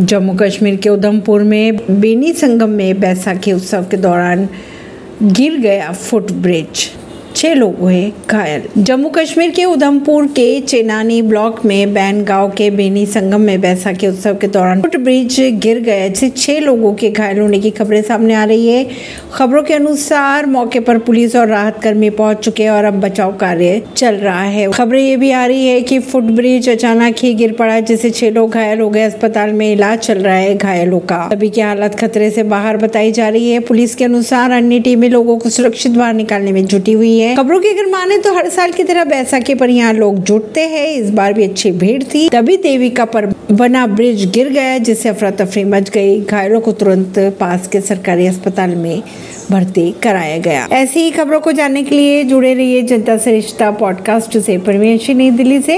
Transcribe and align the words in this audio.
जम्मू 0.00 0.34
कश्मीर 0.34 0.76
के 0.76 0.88
उधमपुर 0.88 1.42
में 1.42 2.00
बेनी 2.00 2.32
संगम 2.32 2.70
में 2.70 3.00
बैसाखी 3.00 3.52
उत्सव 3.52 3.86
के 3.90 3.96
दौरान 3.96 4.48
गिर 5.22 5.56
गया 5.60 5.92
फुट 5.92 6.32
ब्रिज। 6.32 6.88
छह 7.40 7.54
लोग 7.54 7.78
हुए 7.80 8.00
घायल। 8.30 8.62
जम्मू 8.78 9.08
कश्मीर 9.08 9.50
के 9.50 9.64
उधमपुर 9.64 10.26
के 10.28 10.60
चेनानी 10.60 11.20
ब्लॉक 11.22 11.64
में 11.64 11.92
बैन 11.94 12.22
गाँव 12.24 12.50
के 12.50 12.68
बेनी 12.70 13.04
संगम 13.06 13.40
में 13.40 13.60
बैसाखी 13.60 14.06
उत्सव 14.06 14.34
के 14.34 14.46
दौरान 14.46 14.82
फुट 14.82 14.96
ब्रिज 14.96 15.36
गिर 15.62 15.78
गया 15.80 16.08
जिससे 16.08 16.28
छह 16.30 16.58
लोगों 16.60 16.92
के 16.94 17.10
घायल 17.10 17.38
होने 17.38 17.58
की 17.58 17.70
खबरें 17.70 18.02
सामने 18.02 18.34
आ 18.34 18.44
रही 18.44 18.66
है। 18.68 18.84
खबरों 19.34 19.62
के 19.62 19.74
अनुसार 19.74 20.46
मौके 20.46 20.80
पर 20.80 20.98
पुलिस 20.98 21.36
और 21.36 21.46
राहत 21.48 21.78
कर्मी 21.82 22.10
पहुँच 22.10 22.44
चुके 22.44 22.62
हैं 22.62 22.70
और 22.70 22.84
अब 22.84 23.00
बचाव 23.00 23.32
कार्य 23.36 23.80
चल 23.96 24.16
रहा 24.16 24.42
है। 24.42 24.70
खबरें 24.72 25.00
ये 25.00 25.16
भी 25.16 25.30
आ 25.30 25.46
रही 25.46 25.66
है 25.66 25.80
की 25.82 25.98
फुट 26.00 26.24
ब्रिज 26.32 26.68
अचानक 26.68 27.22
ही 27.22 27.32
गिर 27.34 27.52
पड़ा, 27.52 27.80
जिससे 27.80 28.10
छह 28.10 28.30
लोग 28.30 28.50
घायल 28.50 28.80
हो 28.80 28.90
गए। 28.90 29.02
अस्पताल 29.02 29.52
में 29.52 29.72
इलाज 29.72 29.98
चल 30.00 30.18
रहा 30.18 30.34
है 30.34 30.54
घायलों 30.56 31.00
का। 31.06 31.28
सभी 31.30 31.50
की 31.50 31.60
हालत 31.60 31.98
खतरे 32.00 32.30
से 32.30 32.42
बाहर 32.52 32.76
बताई 32.76 33.12
जा 33.12 33.28
रही 33.28 33.50
है। 33.50 33.60
पुलिस 33.62 33.94
के 33.94 34.04
अनुसार 34.04 34.50
अन्य 34.50 34.80
टीमें 34.80 35.08
लोगों 35.08 35.38
को 35.38 35.50
सुरक्षित 35.50 35.92
बाहर 35.92 36.14
निकालने 36.14 36.52
में 36.52 36.64
जुटी 36.66 36.92
हुई 36.92 37.18
है। 37.18 37.28
खबरों 37.36 37.60
की 37.60 37.68
अगर 37.68 37.86
माने 37.86 38.18
तो 38.18 38.34
हर 38.34 38.48
साल 38.48 38.72
की 38.72 38.84
तरह 38.84 39.04
बैसाखी 39.04 39.54
पर 39.54 39.70
यहाँ 39.70 39.92
लोग 39.92 40.16
जुटते 40.16 40.60
हैं। 40.60 40.88
इस 40.88 41.10
बार 41.10 41.32
भी 41.32 41.44
अच्छी 41.44 41.70
भीड़ 41.70 42.02
थी। 42.02 42.28
तभी 42.28 42.56
देवी 42.56 42.90
का 42.90 43.04
पर 43.04 43.26
बना 43.52 43.86
ब्रिज 43.86 44.30
गिर 44.30 44.48
गया, 44.48 44.78
जिससे 44.78 45.08
अफरा 45.08 45.30
तफरी 45.30 45.64
मच 45.64 45.90
गई। 45.90 46.20
घायलों 46.20 46.60
को 46.60 46.72
तुरंत 46.72 47.18
पास 47.40 47.68
के 47.68 47.80
सरकारी 47.80 48.26
अस्पताल 48.26 48.70
में 48.70 49.02
भर्ती 49.50 49.94
कराया 50.02 50.38
गया। 50.38 50.68
ऐसी 50.72 51.00
ही 51.00 51.10
खबरों 51.10 51.40
को 51.40 51.52
जानने 51.52 51.82
के 51.82 51.94
लिए 51.94 52.24
जुड़े 52.24 52.54
रहिए 52.54 52.82
जनता 52.82 53.16
से 53.16 53.30
रिश्ता 53.30 53.70
पॉडकास्ट 53.70 54.38
से। 54.38 54.58
परमेश 54.58 55.10
नई 55.10 55.30
दिल्ली 55.30 55.60
से। 55.60 55.68